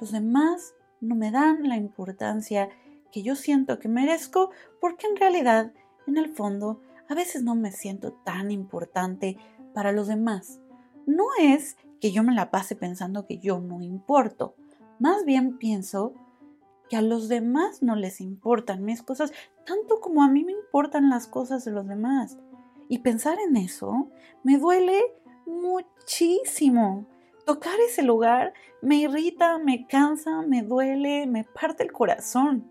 Los 0.00 0.12
demás 0.12 0.74
no 1.00 1.14
me 1.14 1.30
dan 1.30 1.68
la 1.68 1.76
importancia 1.76 2.68
que 3.12 3.22
yo 3.22 3.36
siento 3.36 3.78
que 3.78 3.88
merezco 3.88 4.50
porque 4.80 5.06
en 5.06 5.16
realidad, 5.16 5.72
en 6.06 6.16
el 6.16 6.34
fondo, 6.34 6.80
a 7.08 7.14
veces 7.14 7.42
no 7.42 7.54
me 7.54 7.72
siento 7.72 8.12
tan 8.24 8.50
importante 8.50 9.38
para 9.72 9.92
los 9.92 10.08
demás. 10.08 10.60
No 11.06 11.24
es 11.40 11.76
que 12.00 12.12
yo 12.12 12.22
me 12.22 12.34
la 12.34 12.50
pase 12.50 12.76
pensando 12.76 13.26
que 13.26 13.38
yo 13.38 13.60
no 13.60 13.80
importo. 13.80 14.54
Más 14.98 15.24
bien 15.24 15.58
pienso 15.58 16.14
que 16.88 16.96
a 16.96 17.02
los 17.02 17.28
demás 17.28 17.82
no 17.82 17.96
les 17.96 18.20
importan 18.20 18.84
mis 18.84 19.02
cosas 19.02 19.32
tanto 19.64 20.00
como 20.00 20.22
a 20.22 20.28
mí 20.28 20.44
me 20.44 20.52
importan 20.52 21.10
las 21.10 21.26
cosas 21.26 21.64
de 21.64 21.72
los 21.72 21.86
demás. 21.86 22.38
Y 22.88 23.00
pensar 23.00 23.38
en 23.38 23.56
eso 23.56 24.08
me 24.42 24.58
duele 24.58 24.98
muchísimo. 25.46 27.06
Tocar 27.44 27.78
ese 27.80 28.02
lugar 28.02 28.54
me 28.80 28.96
irrita, 28.96 29.58
me 29.58 29.86
cansa, 29.86 30.42
me 30.42 30.62
duele, 30.62 31.26
me 31.26 31.44
parte 31.44 31.82
el 31.82 31.92
corazón. 31.92 32.70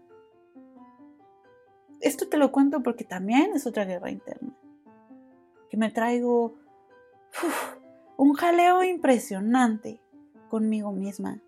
Esto 2.00 2.28
te 2.28 2.38
lo 2.38 2.52
cuento 2.52 2.82
porque 2.82 3.04
también 3.04 3.52
es 3.54 3.66
otra 3.68 3.86
guerra 3.86 4.10
interna. 4.12 4.56
Que 5.70 5.78
me 5.78 5.92
traigo 5.92 6.56
un 8.18 8.34
jaleo 8.34 8.84
impresionante 8.84 10.02
conmigo 10.50 10.92
misma. 10.92 11.42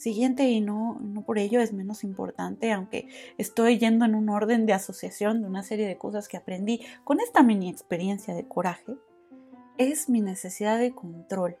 Siguiente, 0.00 0.48
y 0.48 0.62
no, 0.62 0.96
no 0.98 1.26
por 1.26 1.36
ello 1.36 1.60
es 1.60 1.74
menos 1.74 2.04
importante, 2.04 2.72
aunque 2.72 3.06
estoy 3.36 3.78
yendo 3.78 4.06
en 4.06 4.14
un 4.14 4.30
orden 4.30 4.64
de 4.64 4.72
asociación 4.72 5.42
de 5.42 5.46
una 5.46 5.62
serie 5.62 5.86
de 5.86 5.98
cosas 5.98 6.26
que 6.26 6.38
aprendí 6.38 6.80
con 7.04 7.20
esta 7.20 7.42
mini 7.42 7.68
experiencia 7.68 8.32
de 8.32 8.48
coraje, 8.48 8.96
es 9.76 10.08
mi 10.08 10.22
necesidad 10.22 10.78
de 10.78 10.94
control. 10.94 11.58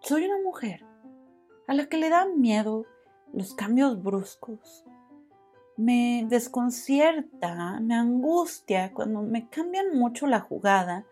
Soy 0.00 0.24
una 0.24 0.42
mujer 0.42 0.86
a 1.66 1.74
la 1.74 1.90
que 1.90 1.98
le 1.98 2.08
dan 2.08 2.40
miedo 2.40 2.86
los 3.34 3.52
cambios 3.52 4.02
bruscos. 4.02 4.86
Me 5.76 6.24
desconcierta, 6.26 7.80
me 7.80 7.96
angustia 7.96 8.94
cuando 8.94 9.20
me 9.20 9.46
cambian 9.50 9.94
mucho 9.94 10.26
la 10.26 10.40
jugada, 10.40 11.04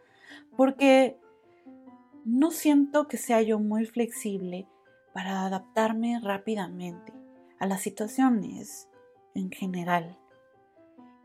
porque 0.57 1.19
no 2.25 2.51
siento 2.51 3.09
que 3.09 3.19
sea 3.19 3.43
yo 3.43 3.59
muy 3.59 3.85
flexible 3.85 4.67
para 5.19 5.47
adaptarme 5.47 6.21
rápidamente 6.21 7.13
a 7.59 7.67
las 7.67 7.83
situaciones 7.83 8.89
en 9.35 9.51
general. 9.51 10.17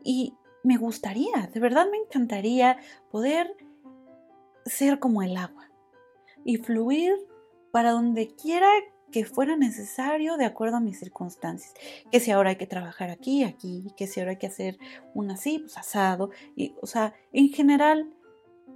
Y 0.02 0.34
me 0.64 0.78
gustaría, 0.78 1.48
de 1.52 1.60
verdad 1.60 1.86
me 1.88 1.98
encantaría 1.98 2.76
poder 3.12 3.56
ser 4.66 4.98
como 4.98 5.22
el 5.22 5.36
agua 5.36 5.70
y 6.44 6.56
fluir 6.56 7.14
para 7.70 7.92
donde 7.92 8.34
quiera 8.34 8.66
que 9.12 9.24
fuera 9.24 9.56
necesario 9.56 10.36
de 10.38 10.46
acuerdo 10.46 10.78
a 10.78 10.80
mis 10.80 10.98
circunstancias. 10.98 11.72
Que 12.10 12.18
si 12.18 12.32
ahora 12.32 12.50
hay 12.50 12.56
que 12.56 12.66
trabajar 12.66 13.10
aquí, 13.10 13.44
aquí, 13.44 13.92
que 13.96 14.08
si 14.08 14.18
ahora 14.18 14.32
hay 14.32 14.38
que 14.38 14.48
hacer 14.48 14.76
un 15.14 15.30
así, 15.30 15.60
pues 15.60 15.78
asado. 15.78 16.30
Y, 16.56 16.74
o 16.82 16.88
sea, 16.88 17.14
en 17.32 17.50
general, 17.50 18.12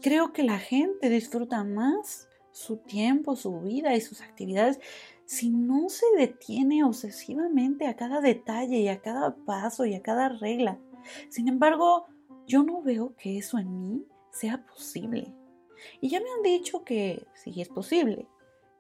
creo 0.01 0.33
que 0.33 0.45
la 0.45 0.61
gente 0.61 1.11
disfruta 1.11 1.65
más 1.65 2.28
su 2.59 2.79
tiempo, 2.79 3.37
su 3.37 3.61
vida 3.61 3.95
y 3.95 4.01
sus 4.01 4.21
actividades 4.21 4.81
si 5.27 5.51
no 5.51 5.89
se 5.89 6.07
detiene 6.17 6.83
obsesivamente 6.83 7.87
a 7.87 7.95
cada 7.95 8.21
detalle 8.21 8.79
y 8.79 8.89
a 8.89 9.01
cada 9.01 9.37
paso 9.37 9.85
y 9.85 9.95
a 9.95 10.03
cada 10.03 10.29
regla. 10.31 10.79
Sin 11.29 11.49
embargo, 11.49 12.07
yo 12.47 12.63
no 12.63 12.83
veo 12.83 13.15
que 13.17 13.39
eso 13.39 13.59
en 13.59 13.81
mí 13.81 14.07
sea 14.33 14.65
posible. 14.67 15.33
Y 16.01 16.09
ya 16.09 16.21
me 16.21 16.31
han 16.31 16.43
dicho 16.43 16.83
que 16.83 17.27
sí 17.35 17.61
es 17.61 17.69
posible, 17.69 18.27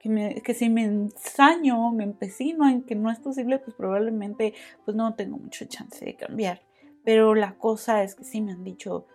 que, 0.00 0.54
si 0.54 0.70
me 0.70 0.84
ensaño, 0.84 1.90
me 1.92 2.04
empecino 2.04 2.68
en 2.68 2.82
que 2.82 2.94
no 2.94 3.10
es 3.10 3.20
posible, 3.20 3.58
pues 3.58 3.76
probablemente 3.76 4.54
pues 4.84 4.96
no 4.96 5.14
tengo 5.14 5.36
mucha 5.36 5.68
chance 5.68 6.04
de 6.04 6.16
cambiar. 6.16 6.62
Pero 7.04 7.34
la 7.34 7.56
cosa 7.58 8.02
es 8.02 8.16
que 8.16 8.24
sí 8.24 8.40
me 8.40 8.52
han 8.52 8.64
dicho, 8.64 9.06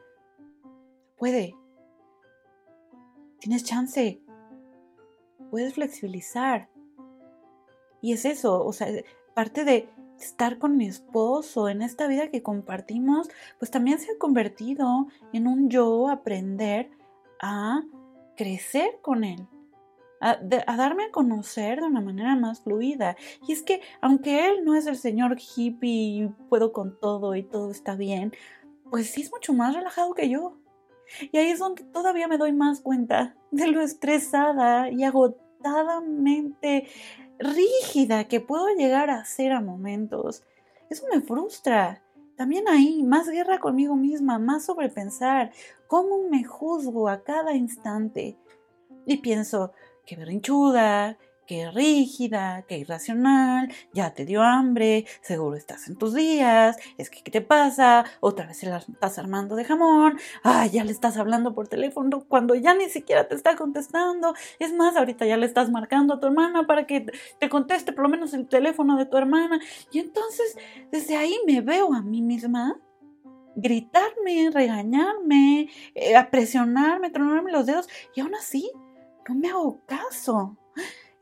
puede, 1.17 1.55
tienes 3.39 3.63
chance, 3.65 4.22
puedes 5.53 5.75
flexibilizar. 5.75 6.67
Y 8.01 8.13
es 8.13 8.25
eso, 8.25 8.65
o 8.65 8.73
sea, 8.73 8.87
parte 9.35 9.63
de 9.63 9.87
estar 10.19 10.57
con 10.57 10.77
mi 10.77 10.87
esposo 10.87 11.69
en 11.69 11.83
esta 11.83 12.07
vida 12.07 12.31
que 12.31 12.41
compartimos, 12.41 13.29
pues 13.59 13.69
también 13.69 13.99
se 13.99 14.11
ha 14.11 14.17
convertido 14.17 15.05
en 15.31 15.45
un 15.45 15.69
yo 15.69 16.09
aprender 16.09 16.89
a 17.39 17.83
crecer 18.35 18.97
con 19.03 19.23
él. 19.23 19.47
A, 20.21 20.37
darme 20.75 21.03
a 21.03 21.11
conocer 21.11 21.81
de 21.81 21.85
una 21.85 22.01
manera 22.01 22.35
más 22.35 22.61
fluida. 22.61 23.15
Y 23.47 23.51
es 23.53 23.61
que 23.61 23.79
aunque 24.01 24.47
él 24.47 24.65
no 24.65 24.73
es 24.73 24.87
el 24.87 24.97
señor 24.97 25.37
hippie 25.37 26.31
puedo 26.49 26.73
con 26.73 26.99
todo 26.99 27.35
y 27.35 27.43
todo 27.43 27.69
está 27.69 27.95
bien, 27.95 28.33
pues 28.89 29.11
sí 29.11 29.21
es 29.21 29.31
mucho 29.31 29.53
más 29.53 29.75
relajado 29.75 30.15
que 30.15 30.29
yo. 30.29 30.57
Y 31.31 31.37
ahí 31.37 31.51
es 31.51 31.59
donde 31.59 31.83
todavía 31.83 32.27
me 32.27 32.37
doy 32.37 32.53
más 32.53 32.81
cuenta 32.81 33.35
de 33.51 33.67
lo 33.67 33.81
estresada 33.81 34.89
y 34.89 35.03
agotadamente 35.03 36.87
rígida 37.39 38.27
que 38.27 38.39
puedo 38.39 38.67
llegar 38.75 39.09
a 39.09 39.25
ser 39.25 39.51
a 39.51 39.61
momentos. 39.61 40.43
Eso 40.89 41.05
me 41.13 41.21
frustra. 41.21 42.01
También 42.35 42.67
ahí, 42.67 43.03
más 43.03 43.29
guerra 43.29 43.59
conmigo 43.59 43.95
misma, 43.95 44.39
más 44.39 44.65
sobrepensar, 44.65 45.51
cómo 45.87 46.27
me 46.29 46.43
juzgo 46.43 47.07
a 47.07 47.23
cada 47.23 47.53
instante. 47.53 48.37
Y 49.05 49.17
pienso, 49.17 49.73
qué 50.05 50.15
berrinchuda, 50.15 51.17
qué 51.47 51.69
rígida, 51.71 52.63
qué 52.67 52.77
irracional, 52.77 53.71
ya 53.93 54.13
te 54.13 54.25
dio 54.25 54.41
hambre, 54.41 55.05
seguro 55.21 55.55
estás 55.55 55.87
en 55.87 55.95
tus 55.95 56.13
días, 56.13 56.77
es 56.97 57.09
que 57.09 57.21
¿qué 57.21 57.31
te 57.31 57.41
pasa? 57.41 58.05
Otra 58.19 58.47
vez 58.47 58.57
se 58.57 58.69
la 58.69 58.77
estás 58.77 59.19
armando 59.19 59.55
de 59.55 59.65
jamón, 59.65 60.17
ay, 60.43 60.69
ya 60.71 60.83
le 60.83 60.91
estás 60.91 61.17
hablando 61.17 61.53
por 61.53 61.67
teléfono 61.67 62.25
cuando 62.27 62.55
ya 62.55 62.73
ni 62.73 62.89
siquiera 62.89 63.27
te 63.27 63.35
está 63.35 63.55
contestando, 63.55 64.33
es 64.59 64.73
más, 64.73 64.95
ahorita 64.95 65.25
ya 65.25 65.37
le 65.37 65.45
estás 65.45 65.69
marcando 65.69 66.15
a 66.15 66.19
tu 66.19 66.27
hermana 66.27 66.65
para 66.65 66.85
que 66.85 67.05
te 67.39 67.49
conteste 67.49 67.93
por 67.93 68.03
lo 68.03 68.09
menos 68.09 68.33
el 68.33 68.47
teléfono 68.47 68.97
de 68.97 69.05
tu 69.05 69.17
hermana, 69.17 69.59
y 69.91 69.99
entonces 69.99 70.57
desde 70.91 71.17
ahí 71.17 71.37
me 71.45 71.61
veo 71.61 71.93
a 71.93 72.01
mí 72.01 72.21
misma 72.21 72.79
gritarme, 73.55 74.49
regañarme, 74.51 75.69
eh, 75.93 76.15
presionarme, 76.31 77.11
tronarme 77.11 77.51
los 77.51 77.65
dedos, 77.65 77.87
y 78.15 78.21
aún 78.21 78.33
así 78.33 78.71
no 79.27 79.35
me 79.35 79.49
hago 79.49 79.79
caso 79.85 80.57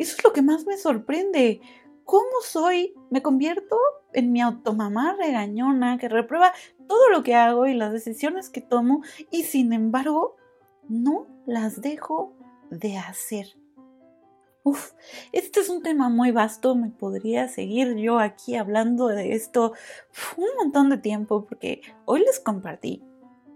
Eso 0.01 0.15
es 0.17 0.24
lo 0.24 0.34
que 0.34 0.41
más 0.41 0.65
me 0.65 0.79
sorprende. 0.79 1.62
¿Cómo 2.05 2.41
soy? 2.43 2.96
Me 3.12 3.22
convierto 3.22 3.77
en 4.13 4.31
mi 4.31 4.41
automamá 4.41 5.15
regañona 5.15 6.00
que 6.00 6.10
reprueba 6.10 6.53
todo 6.88 7.10
lo 7.10 7.22
que 7.22 7.36
hago 7.36 7.67
y 7.67 7.75
las 7.75 7.93
decisiones 7.93 8.50
que 8.50 8.62
tomo 8.62 9.03
y 9.29 9.43
sin 9.43 9.74
embargo 9.74 10.38
no 10.89 11.27
las 11.46 11.81
dejo 11.81 12.34
de 12.72 12.98
hacer. 12.98 13.46
Uf, 14.63 14.93
este 15.34 15.60
es 15.60 15.70
un 15.70 15.84
tema 15.84 16.10
muy 16.10 16.31
vasto, 16.31 16.74
me 16.74 16.89
podría 16.89 17.48
seguir 17.48 17.96
yo 17.98 18.17
aquí 18.17 18.55
hablando 18.55 19.05
de 19.05 19.34
esto 19.34 19.74
un 20.36 20.50
montón 20.58 20.89
de 20.89 20.98
tiempo 20.98 21.46
porque 21.46 21.84
hoy 22.05 22.22
les 22.22 22.39
compartí 22.39 23.03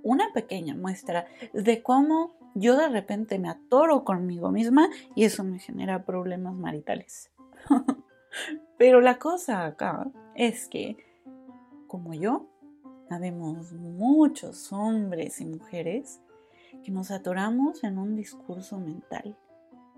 una 0.04 0.32
pequeña 0.32 0.76
muestra 0.76 1.26
de 1.54 1.82
cómo 1.82 2.36
yo 2.56 2.78
de 2.78 2.88
repente 2.88 3.38
me 3.38 3.50
atoro 3.50 4.04
conmigo 4.04 4.50
misma 4.50 4.90
y 5.14 5.26
eso 5.26 5.44
me 5.44 5.60
genera 5.60 6.06
problemas 6.06 6.56
maritales. 6.56 7.32
Pero 8.78 9.02
la 9.02 9.20
cosa 9.20 9.66
acá 9.66 10.10
es 10.36 10.68
que, 10.68 10.98
como 11.88 12.14
yo, 12.14 12.48
habemos 13.10 13.74
muchos 13.74 14.72
hombres 14.74 15.40
y 15.42 15.46
mujeres 15.46 16.22
que 16.84 16.92
nos 16.92 17.12
atoramos 17.12 17.84
en 17.84 17.98
un 17.98 18.16
discurso 18.16 18.80
mental, 18.80 19.38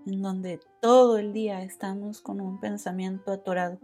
en 0.06 0.22
donde 0.22 0.60
todo 0.80 1.18
el 1.18 1.32
día 1.32 1.62
estamos 1.62 2.20
con 2.20 2.40
un 2.40 2.60
pensamiento 2.60 3.32
atorado. 3.32 3.78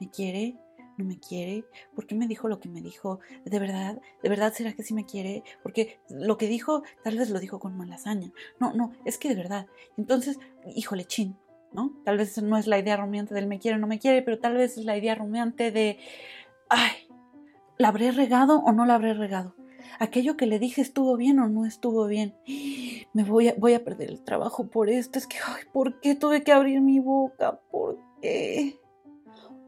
¿Me 0.00 0.10
quiere? 0.10 0.56
¿No 0.98 1.04
me 1.04 1.18
quiere? 1.18 1.64
¿Por 1.94 2.06
qué 2.06 2.14
me 2.14 2.26
dijo 2.26 2.48
lo 2.48 2.60
que 2.60 2.68
me 2.68 2.82
dijo? 2.82 3.20
¿De 3.44 3.58
verdad? 3.58 4.00
¿De 4.22 4.28
verdad 4.28 4.52
será 4.52 4.72
que 4.74 4.82
sí 4.82 4.92
me 4.92 5.06
quiere? 5.06 5.44
Porque 5.62 6.00
lo 6.10 6.36
que 6.36 6.48
dijo 6.48 6.82
tal 7.02 7.16
vez 7.16 7.30
lo 7.30 7.40
dijo 7.40 7.58
con 7.60 7.76
mala 7.76 7.94
hazaña. 7.94 8.32
No, 8.58 8.72
no, 8.74 8.92
es 9.04 9.16
que 9.16 9.28
de 9.28 9.36
verdad. 9.36 9.66
Entonces, 9.96 10.38
híjole, 10.74 11.04
chin, 11.04 11.36
¿no? 11.72 11.92
Tal 12.04 12.18
vez 12.18 12.42
no 12.42 12.56
es 12.58 12.66
la 12.66 12.78
idea 12.78 12.96
rumiante 12.96 13.34
del 13.34 13.46
me 13.46 13.58
quiere 13.58 13.76
o 13.76 13.80
no 13.80 13.86
me 13.86 13.98
quiere, 13.98 14.22
pero 14.22 14.38
tal 14.38 14.54
vez 14.56 14.76
es 14.76 14.84
la 14.84 14.98
idea 14.98 15.14
rumiante 15.14 15.70
de, 15.70 15.98
ay, 16.68 16.90
¿la 17.78 17.88
habré 17.88 18.10
regado 18.10 18.58
o 18.58 18.72
no 18.72 18.84
la 18.84 18.96
habré 18.96 19.14
regado? 19.14 19.54
aquello 19.98 20.36
que 20.36 20.46
le 20.46 20.58
dije 20.58 20.80
estuvo 20.80 21.16
bien 21.16 21.38
o 21.38 21.48
no 21.48 21.64
estuvo 21.64 22.06
bien. 22.06 22.34
Me 23.14 23.24
voy 23.24 23.48
a, 23.48 23.54
voy 23.56 23.74
a 23.74 23.84
perder 23.84 24.10
el 24.10 24.22
trabajo 24.22 24.68
por 24.68 24.90
esto. 24.90 25.18
Es 25.18 25.26
que, 25.26 25.38
ay, 25.44 25.62
¿por 25.72 26.00
qué 26.00 26.14
tuve 26.14 26.42
que 26.42 26.52
abrir 26.52 26.80
mi 26.80 27.00
boca? 27.00 27.60
¿Por 27.70 27.98
qué? 28.20 28.77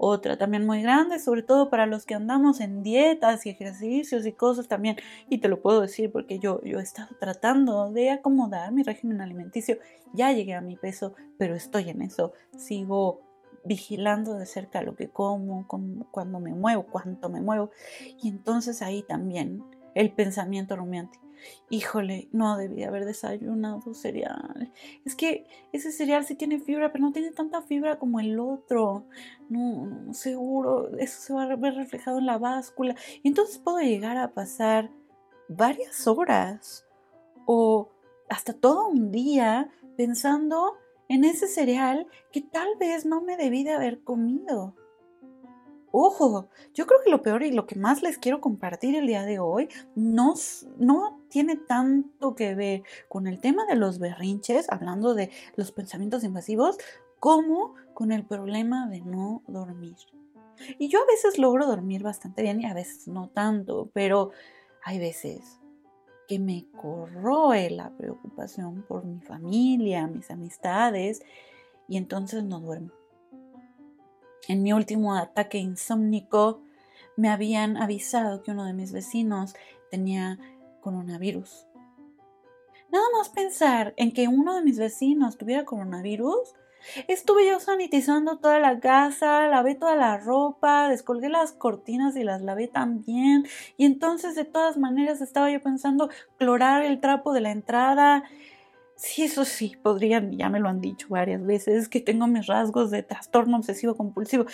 Otra 0.02 0.38
también 0.38 0.64
muy 0.64 0.80
grande, 0.80 1.19
sobre 1.19 1.42
todo 1.42 1.69
para 1.69 1.85
los 1.85 2.07
que 2.07 2.14
andamos 2.14 2.61
en 2.61 2.83
dietas 2.83 3.45
y 3.45 3.50
ejercicios 3.50 4.25
y 4.25 4.33
cosas 4.33 4.66
también. 4.66 4.97
Y 5.28 5.38
te 5.38 5.49
lo 5.49 5.61
puedo 5.61 5.83
decir 5.83 6.11
porque 6.11 6.38
yo, 6.38 6.62
yo 6.64 6.78
he 6.78 6.83
estado 6.83 7.14
tratando 7.21 7.90
de 7.90 8.09
acomodar 8.09 8.73
mi 8.73 8.83
régimen 8.83 9.21
alimenticio. 9.21 9.76
Ya 10.14 10.33
llegué 10.33 10.54
a 10.54 10.62
mi 10.62 10.76
peso, 10.76 11.12
pero 11.37 11.54
estoy 11.54 11.90
en 11.90 12.00
eso. 12.00 12.33
Sigo 12.57 13.21
vigilando 13.62 14.38
de 14.38 14.47
cerca 14.47 14.80
lo 14.80 14.97
que 14.97 15.11
como, 15.11 15.69
cuando 16.11 16.40
me 16.40 16.54
muevo, 16.54 16.87
cuánto 16.90 17.28
me 17.28 17.42
muevo. 17.42 17.71
Y 18.23 18.28
entonces 18.28 18.80
ahí 18.80 19.02
también 19.02 19.62
el 19.95 20.12
pensamiento 20.12 20.76
rumiante. 20.76 21.19
Híjole, 21.68 22.28
no 22.32 22.56
debía 22.56 22.88
haber 22.88 23.04
desayunado 23.04 23.94
cereal. 23.94 24.73
Es 25.04 25.14
que 25.14 25.47
ese 25.73 25.92
cereal 25.92 26.25
sí 26.25 26.35
tiene 26.35 26.61
fibra, 26.61 26.92
pero 26.92 27.04
no 27.04 27.12
tiene 27.12 27.30
tanta 27.30 27.62
fibra 27.62 27.99
como 27.99 28.20
el 28.20 28.38
otro. 28.38 29.06
No, 29.49 29.87
no 29.87 30.14
seguro, 30.14 30.97
eso 30.99 31.20
se 31.20 31.32
va 31.32 31.44
a 31.44 31.56
ver 31.56 31.75
reflejado 31.75 32.18
en 32.18 32.26
la 32.26 32.38
báscula. 32.38 32.94
Y 33.23 33.28
entonces 33.28 33.59
puedo 33.59 33.80
llegar 33.80 34.16
a 34.16 34.32
pasar 34.32 34.90
varias 35.49 36.06
horas 36.06 36.87
o 37.47 37.88
hasta 38.28 38.52
todo 38.52 38.88
un 38.88 39.11
día 39.11 39.70
pensando 39.97 40.76
en 41.09 41.25
ese 41.25 41.49
cereal 41.49 42.06
que 42.30 42.40
tal 42.40 42.68
vez 42.78 43.04
no 43.04 43.20
me 43.20 43.37
debí 43.37 43.64
de 43.64 43.73
haber 43.73 44.02
comido. 44.02 44.75
Ojo, 45.92 46.49
yo 46.73 46.87
creo 46.87 47.00
que 47.04 47.11
lo 47.11 47.23
peor 47.23 47.42
y 47.42 47.50
lo 47.50 47.66
que 47.66 47.75
más 47.75 48.02
les 48.02 48.16
quiero 48.16 48.40
compartir 48.40 48.94
el 48.94 49.09
día 49.09 49.25
de 49.25 49.40
hoy 49.40 49.68
no, 49.97 50.34
no 50.78 51.20
tiene 51.30 51.56
tanto 51.56 52.34
que 52.34 52.54
ver 52.54 52.82
con 53.08 53.26
el 53.26 53.40
tema 53.40 53.64
de 53.64 53.76
los 53.76 53.99
berrinches, 53.99 54.71
hablando 54.71 55.14
de 55.14 55.30
los 55.56 55.73
pensamientos 55.73 56.25
invasivos, 56.25 56.76
como 57.19 57.75
con 57.95 58.12
el 58.12 58.25
problema 58.25 58.88
de 58.88 59.00
no 59.00 59.43
dormir. 59.47 59.97
Y 60.78 60.88
yo 60.88 61.00
a 61.00 61.06
veces 61.06 61.38
logro 61.38 61.66
dormir 61.66 62.02
bastante 62.02 62.43
bien 62.43 62.60
y 62.60 62.66
a 62.66 62.75
veces 62.75 63.08
no 63.08 63.28
tanto, 63.28 63.90
pero 63.95 64.30
hay 64.84 64.99
veces 64.99 65.60
que 66.28 66.38
me 66.38 66.66
corroe 66.80 67.71
la 67.71 67.90
preocupación 67.90 68.84
por 68.86 69.04
mi 69.04 69.21
familia, 69.21 70.06
mis 70.06 70.30
amistades, 70.30 71.23
y 71.88 71.97
entonces 71.97 72.45
no 72.45 72.60
duermo. 72.60 72.90
En 74.49 74.62
mi 74.62 74.73
último 74.73 75.14
ataque 75.14 75.58
insómnico 75.58 76.62
me 77.16 77.28
habían 77.28 77.76
avisado 77.76 78.43
que 78.43 78.52
uno 78.52 78.64
de 78.64 78.73
mis 78.73 78.93
vecinos 78.93 79.54
tenía 79.90 80.38
coronavirus. 80.80 81.66
Nada 82.93 83.04
más 83.16 83.28
pensar 83.28 83.95
en 83.97 84.12
que 84.12 84.26
uno 84.26 84.54
de 84.54 84.62
mis 84.62 84.78
vecinos 84.78 85.38
tuviera 85.38 85.64
coronavirus, 85.64 86.54
estuve 87.06 87.47
yo 87.47 87.60
sanitizando 87.60 88.38
toda 88.38 88.58
la 88.58 88.80
casa, 88.80 89.47
lavé 89.47 89.76
toda 89.76 89.95
la 89.95 90.19
ropa, 90.19 90.88
descolgué 90.88 91.28
las 91.28 91.52
cortinas 91.52 92.16
y 92.16 92.25
las 92.25 92.43
lavé 92.43 92.66
también. 92.66 93.47
Y 93.76 93.84
entonces 93.84 94.34
de 94.34 94.45
todas 94.45 94.76
maneras 94.76 95.21
estaba 95.21 95.50
yo 95.50 95.60
pensando 95.60 96.10
clorar 96.36 96.82
el 96.82 97.00
trapo 97.00 97.32
de 97.32 97.40
la 97.43 97.52
entrada, 97.52 98.25
Sí, 99.02 99.23
eso 99.23 99.47
sí, 99.47 99.78
podrían, 99.82 100.36
ya 100.36 100.50
me 100.50 100.60
lo 100.60 100.69
han 100.69 100.82
dicho 100.82 101.06
varias 101.08 101.43
veces, 101.43 101.88
que 101.88 102.02
tengo 102.02 102.26
mis 102.26 102.47
rasgos 102.47 102.90
de 102.90 103.02
trastorno 103.02 103.56
obsesivo 103.56 103.97
compulsivo, 103.97 104.45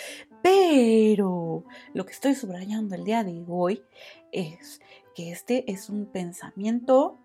pero 0.41 1.65
lo 1.93 2.05
que 2.05 2.13
estoy 2.13 2.33
subrayando 2.33 2.95
el 2.95 3.03
día 3.03 3.25
de 3.25 3.43
hoy 3.45 3.83
es 4.31 4.79
que 5.17 5.31
este 5.31 5.71
es 5.71 5.89
un 5.89 6.05
pensamiento 6.05 7.17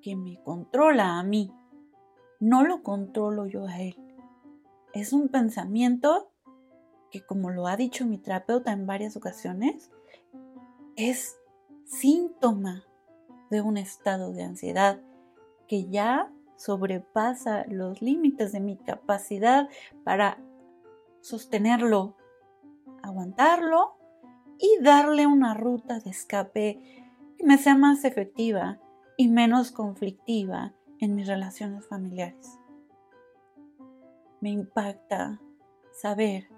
que 0.00 0.14
me 0.14 0.40
controla 0.44 1.18
a 1.18 1.24
mí, 1.24 1.52
no 2.38 2.62
lo 2.62 2.84
controlo 2.84 3.46
yo 3.46 3.66
a 3.66 3.80
él. 3.80 3.96
Es 4.94 5.12
un 5.12 5.28
pensamiento 5.28 6.30
que, 7.10 7.26
como 7.26 7.50
lo 7.50 7.66
ha 7.66 7.76
dicho 7.76 8.06
mi 8.06 8.18
terapeuta 8.18 8.70
en 8.70 8.86
varias 8.86 9.16
ocasiones, 9.16 9.90
es 10.94 11.36
síntoma 11.86 12.84
de 13.50 13.62
un 13.62 13.78
estado 13.78 14.32
de 14.32 14.44
ansiedad 14.44 15.00
que 15.66 15.88
ya 15.88 16.32
sobrepasa 16.54 17.64
los 17.66 18.00
límites 18.00 18.52
de 18.52 18.60
mi 18.60 18.76
capacidad 18.76 19.68
para 20.04 20.38
sostenerlo, 21.20 22.16
aguantarlo 23.02 23.95
y 24.58 24.82
darle 24.82 25.26
una 25.26 25.54
ruta 25.54 26.00
de 26.00 26.10
escape 26.10 26.80
que 27.38 27.44
me 27.44 27.58
sea 27.58 27.74
más 27.74 28.04
efectiva 28.04 28.80
y 29.16 29.28
menos 29.28 29.72
conflictiva 29.72 30.74
en 31.00 31.14
mis 31.14 31.26
relaciones 31.26 31.86
familiares. 31.86 32.58
Me 34.40 34.50
impacta 34.50 35.40
saber 35.92 36.48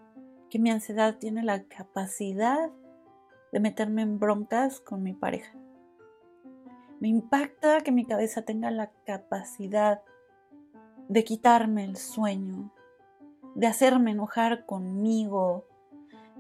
que 0.51 0.59
mi 0.59 0.71
ansiedad 0.71 1.19
tiene 1.19 1.43
la 1.43 1.65
capacidad 1.65 2.71
de 3.53 3.61
meterme 3.61 4.03
en 4.03 4.19
broncas 4.19 4.81
con 4.81 5.03
mi 5.03 5.13
pareja. 5.13 5.55
Me 7.01 7.09
impacta 7.09 7.81
que 7.83 7.93
mi 7.93 8.05
cabeza 8.05 8.43
tenga 8.43 8.71
la 8.71 8.91
capacidad 9.07 10.03
de 11.09 11.25
quitarme 11.25 11.85
el 11.85 11.97
sueño, 11.97 12.73
de 13.55 13.67
hacerme 13.67 14.11
enojar 14.11 14.67
conmigo, 14.67 15.68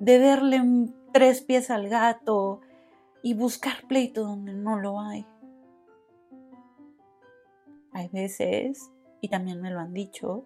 de 0.00 0.18
verle 0.18 0.62
tres 1.12 1.42
pies 1.42 1.70
al 1.70 1.88
gato 1.88 2.60
y 3.22 3.34
buscar 3.34 3.86
pleito 3.88 4.24
donde 4.24 4.52
no 4.52 4.78
lo 4.78 5.00
hay. 5.00 5.26
Hay 7.92 8.08
veces, 8.08 8.90
y 9.20 9.28
también 9.28 9.60
me 9.60 9.70
lo 9.70 9.80
han 9.80 9.92
dicho, 9.92 10.44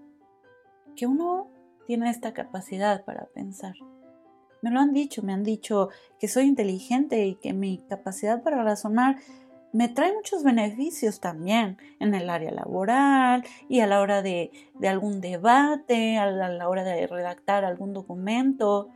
que 0.96 1.06
uno 1.06 1.50
tiene 1.86 2.10
esta 2.10 2.32
capacidad 2.32 3.04
para 3.04 3.26
pensar. 3.26 3.74
Me 4.62 4.70
lo 4.70 4.80
han 4.80 4.92
dicho, 4.92 5.22
me 5.22 5.32
han 5.32 5.42
dicho 5.42 5.88
que 6.20 6.28
soy 6.28 6.44
inteligente 6.44 7.26
y 7.26 7.34
que 7.34 7.52
mi 7.52 7.78
capacidad 7.88 8.42
para 8.42 8.62
razonar 8.62 9.16
me 9.72 9.88
trae 9.88 10.12
muchos 10.12 10.44
beneficios 10.44 11.18
también 11.18 11.78
en 11.98 12.14
el 12.14 12.28
área 12.28 12.50
laboral 12.50 13.42
y 13.68 13.80
a 13.80 13.86
la 13.86 14.00
hora 14.00 14.22
de, 14.22 14.50
algún 14.86 15.20
debate, 15.20 16.18
a 16.18 16.30
la, 16.30 16.68
hora 16.68 16.84
de 16.84 17.06
redactar 17.06 17.64
algún 17.64 17.94
documento, 17.94 18.90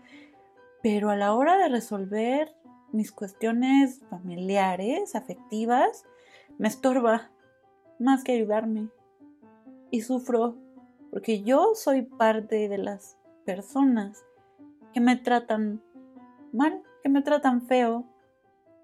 pero 0.83 1.11
a 1.11 1.17
la 1.17 1.35
hora 1.35 1.59
de 1.59 1.69
resolver 1.69 2.55
mis 2.93 3.13
cuestiones 3.13 4.01
familiares, 4.11 5.15
afectivas, 5.15 6.05
me 6.59 6.69
estorba 6.69 7.31
más 7.99 8.25
que 8.25 8.33
ayudarme. 8.33 8.89
Y 9.91 10.03
sufro 10.03 10.57
porque 11.11 11.43
yo 11.43 11.75
soy 11.75 12.03
parte 12.03 12.69
de 12.69 12.79
las 12.79 13.17
personas 13.45 14.25
que 14.93 15.01
me 15.01 15.17
tratan 15.17 15.83
mal, 16.53 16.83
que 17.03 17.09
me 17.09 17.23
tratan 17.23 17.63
feo, 17.63 18.05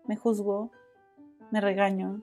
me 0.07 0.17
juzgo, 0.17 0.71
me 1.51 1.61
regaño. 1.61 2.23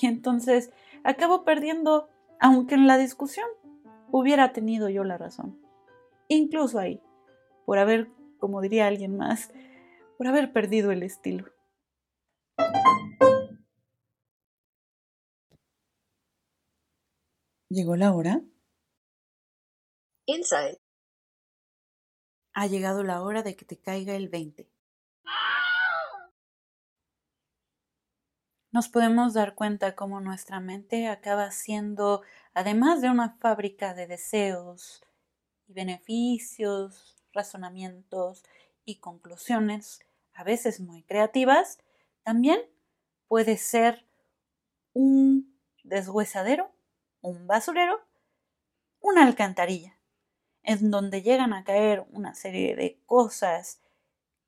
Y 0.00 0.06
entonces 0.06 0.72
acabo 1.04 1.44
perdiendo, 1.44 2.08
aunque 2.40 2.74
en 2.74 2.86
la 2.86 2.98
discusión 2.98 3.46
hubiera 4.10 4.52
tenido 4.52 4.88
yo 4.88 5.04
la 5.04 5.18
razón. 5.18 5.58
Incluso 6.28 6.78
ahí, 6.78 7.00
por 7.64 7.78
haber, 7.78 8.08
como 8.38 8.60
diría 8.60 8.86
alguien 8.86 9.16
más, 9.16 9.50
por 10.16 10.26
haber 10.26 10.52
perdido 10.52 10.90
el 10.90 11.02
estilo. 11.02 11.52
¿Llegó 17.70 17.96
la 17.96 18.14
hora? 18.14 18.40
Inside. 20.26 20.78
Ha 22.54 22.66
llegado 22.66 23.04
la 23.04 23.22
hora 23.22 23.42
de 23.42 23.56
que 23.56 23.66
te 23.66 23.78
caiga 23.78 24.16
el 24.16 24.28
20. 24.28 24.70
Nos 28.70 28.88
podemos 28.88 29.34
dar 29.34 29.54
cuenta 29.54 29.94
cómo 29.94 30.20
nuestra 30.20 30.60
mente 30.60 31.08
acaba 31.08 31.50
siendo, 31.50 32.22
además 32.54 33.00
de 33.02 33.10
una 33.10 33.36
fábrica 33.38 33.92
de 33.92 34.06
deseos 34.06 35.02
y 35.66 35.72
beneficios, 35.72 37.17
razonamientos 37.38 38.42
y 38.84 38.96
conclusiones, 38.96 40.00
a 40.34 40.42
veces 40.42 40.80
muy 40.80 41.04
creativas, 41.04 41.78
también 42.24 42.60
puede 43.28 43.56
ser 43.56 44.04
un 44.92 45.56
deshuesadero, 45.84 46.70
un 47.20 47.46
basurero, 47.46 48.00
una 49.00 49.24
alcantarilla 49.24 49.94
en 50.64 50.90
donde 50.90 51.22
llegan 51.22 51.52
a 51.52 51.64
caer 51.64 52.04
una 52.10 52.34
serie 52.34 52.74
de 52.74 53.00
cosas 53.06 53.80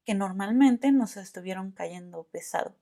que 0.05 0.15
normalmente 0.15 0.91
nos 0.91 1.17
estuvieron 1.17 1.71
cayendo 1.71 2.25
pesado, 2.25 2.75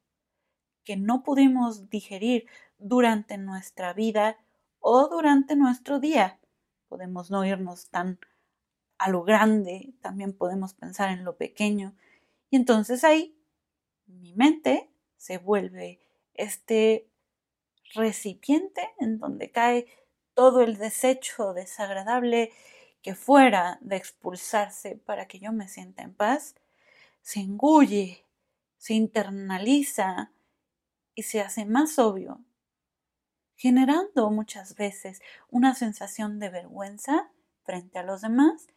que 0.84 0.96
no 0.96 1.22
pudimos 1.22 1.90
digerir 1.90 2.46
durante 2.78 3.36
nuestra 3.36 3.92
vida 3.92 4.38
o 4.80 5.08
durante 5.08 5.54
nuestro 5.54 6.00
día. 6.00 6.40
Podemos 6.88 7.30
no 7.30 7.44
irnos 7.44 7.90
tan 7.90 8.18
a 8.98 9.10
lo 9.10 9.22
grande, 9.22 9.92
también 10.00 10.32
podemos 10.32 10.74
pensar 10.74 11.10
en 11.10 11.24
lo 11.24 11.36
pequeño. 11.36 11.94
Y 12.50 12.56
entonces 12.56 13.04
ahí 13.04 13.36
mi 14.06 14.32
mente 14.34 14.90
se 15.16 15.38
vuelve 15.38 16.00
este 16.34 17.08
recipiente 17.94 18.90
en 18.98 19.18
donde 19.18 19.50
cae 19.50 19.86
todo 20.34 20.62
el 20.62 20.76
desecho 20.76 21.52
desagradable 21.54 22.52
que 23.02 23.14
fuera 23.14 23.78
de 23.80 23.96
expulsarse 23.96 24.96
para 24.96 25.26
que 25.26 25.38
yo 25.38 25.52
me 25.52 25.68
sienta 25.68 26.02
en 26.02 26.14
paz, 26.14 26.54
se 27.22 27.40
engulle, 27.40 28.24
se 28.76 28.94
internaliza 28.94 30.32
y 31.14 31.22
se 31.24 31.40
hace 31.40 31.64
más 31.64 31.98
obvio, 31.98 32.40
generando 33.56 34.30
muchas 34.30 34.74
veces 34.76 35.20
una 35.50 35.74
sensación 35.74 36.38
de 36.38 36.50
vergüenza 36.50 37.30
frente 37.62 37.98
a 37.98 38.02
los 38.02 38.20
demás 38.22 38.68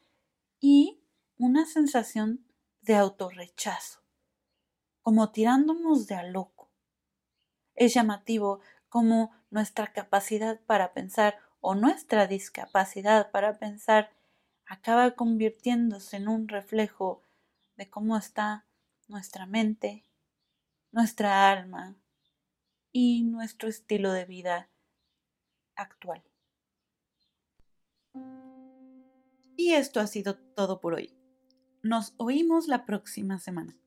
y 0.62 1.04
una 1.38 1.66
sensación 1.66 2.46
de 2.82 2.96
autorrechazo, 2.96 4.00
como 5.02 5.32
tirándonos 5.32 6.06
de 6.06 6.16
a 6.16 6.24
loco. 6.24 6.70
Es 7.74 7.96
llamativo 7.96 8.62
como 8.88 9.32
nuestra 9.50 9.92
capacidad 9.92 10.62
para 10.62 10.94
pensar 10.94 11.40
o 11.62 11.74
nuestra 11.74 12.28
discapacidad 12.28 13.32
para 13.32 13.58
pensar 13.58 14.12
acaba 14.66 15.12
convirtiéndose 15.16 16.18
en 16.18 16.28
un 16.28 16.48
reflejo 16.48 17.24
de 17.76 17.90
cómo 17.90 18.16
está 18.16 18.66
nuestra 19.08 19.48
mente, 19.48 20.06
nuestra 20.92 21.50
alma 21.50 21.96
y 22.92 23.24
nuestro 23.24 23.68
estilo 23.68 24.12
de 24.12 24.26
vida 24.26 24.70
actual. 25.76 26.24
Y 29.56 29.74
esto 29.74 30.00
ha 30.00 30.08
sido 30.08 30.38
todo 30.56 30.80
por 30.80 30.94
hoy. 30.94 31.14
Nos 31.84 32.14
oímos 32.18 32.68
la 32.68 32.86
próxima 32.86 33.40
semana. 33.40 33.78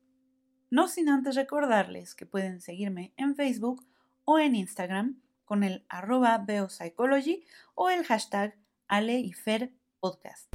No 0.69 0.87
sin 0.87 1.09
antes 1.09 1.35
recordarles 1.35 2.15
que 2.15 2.25
pueden 2.25 2.61
seguirme 2.61 3.13
en 3.17 3.35
Facebook 3.35 3.85
o 4.25 4.39
en 4.39 4.55
Instagram 4.55 5.21
con 5.45 5.63
el 5.63 5.85
arroba 5.89 6.37
beopsychology 6.39 7.45
o 7.75 7.89
el 7.89 8.03
hashtag 8.03 8.57
Ale 8.87 9.19
y 9.19 9.33
Fer 9.33 9.71
Podcast. 9.99 10.53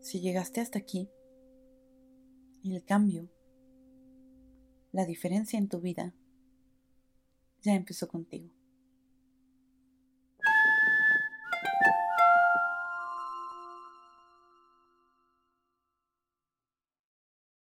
Si 0.00 0.20
llegaste 0.20 0.60
hasta 0.60 0.78
aquí, 0.78 1.08
el 2.62 2.84
cambio, 2.84 3.28
la 4.94 5.04
diferencia 5.04 5.58
en 5.58 5.68
tu 5.68 5.80
vida, 5.80 6.14
ya 7.62 7.74
empezó 7.74 8.06
contigo. 8.06 8.54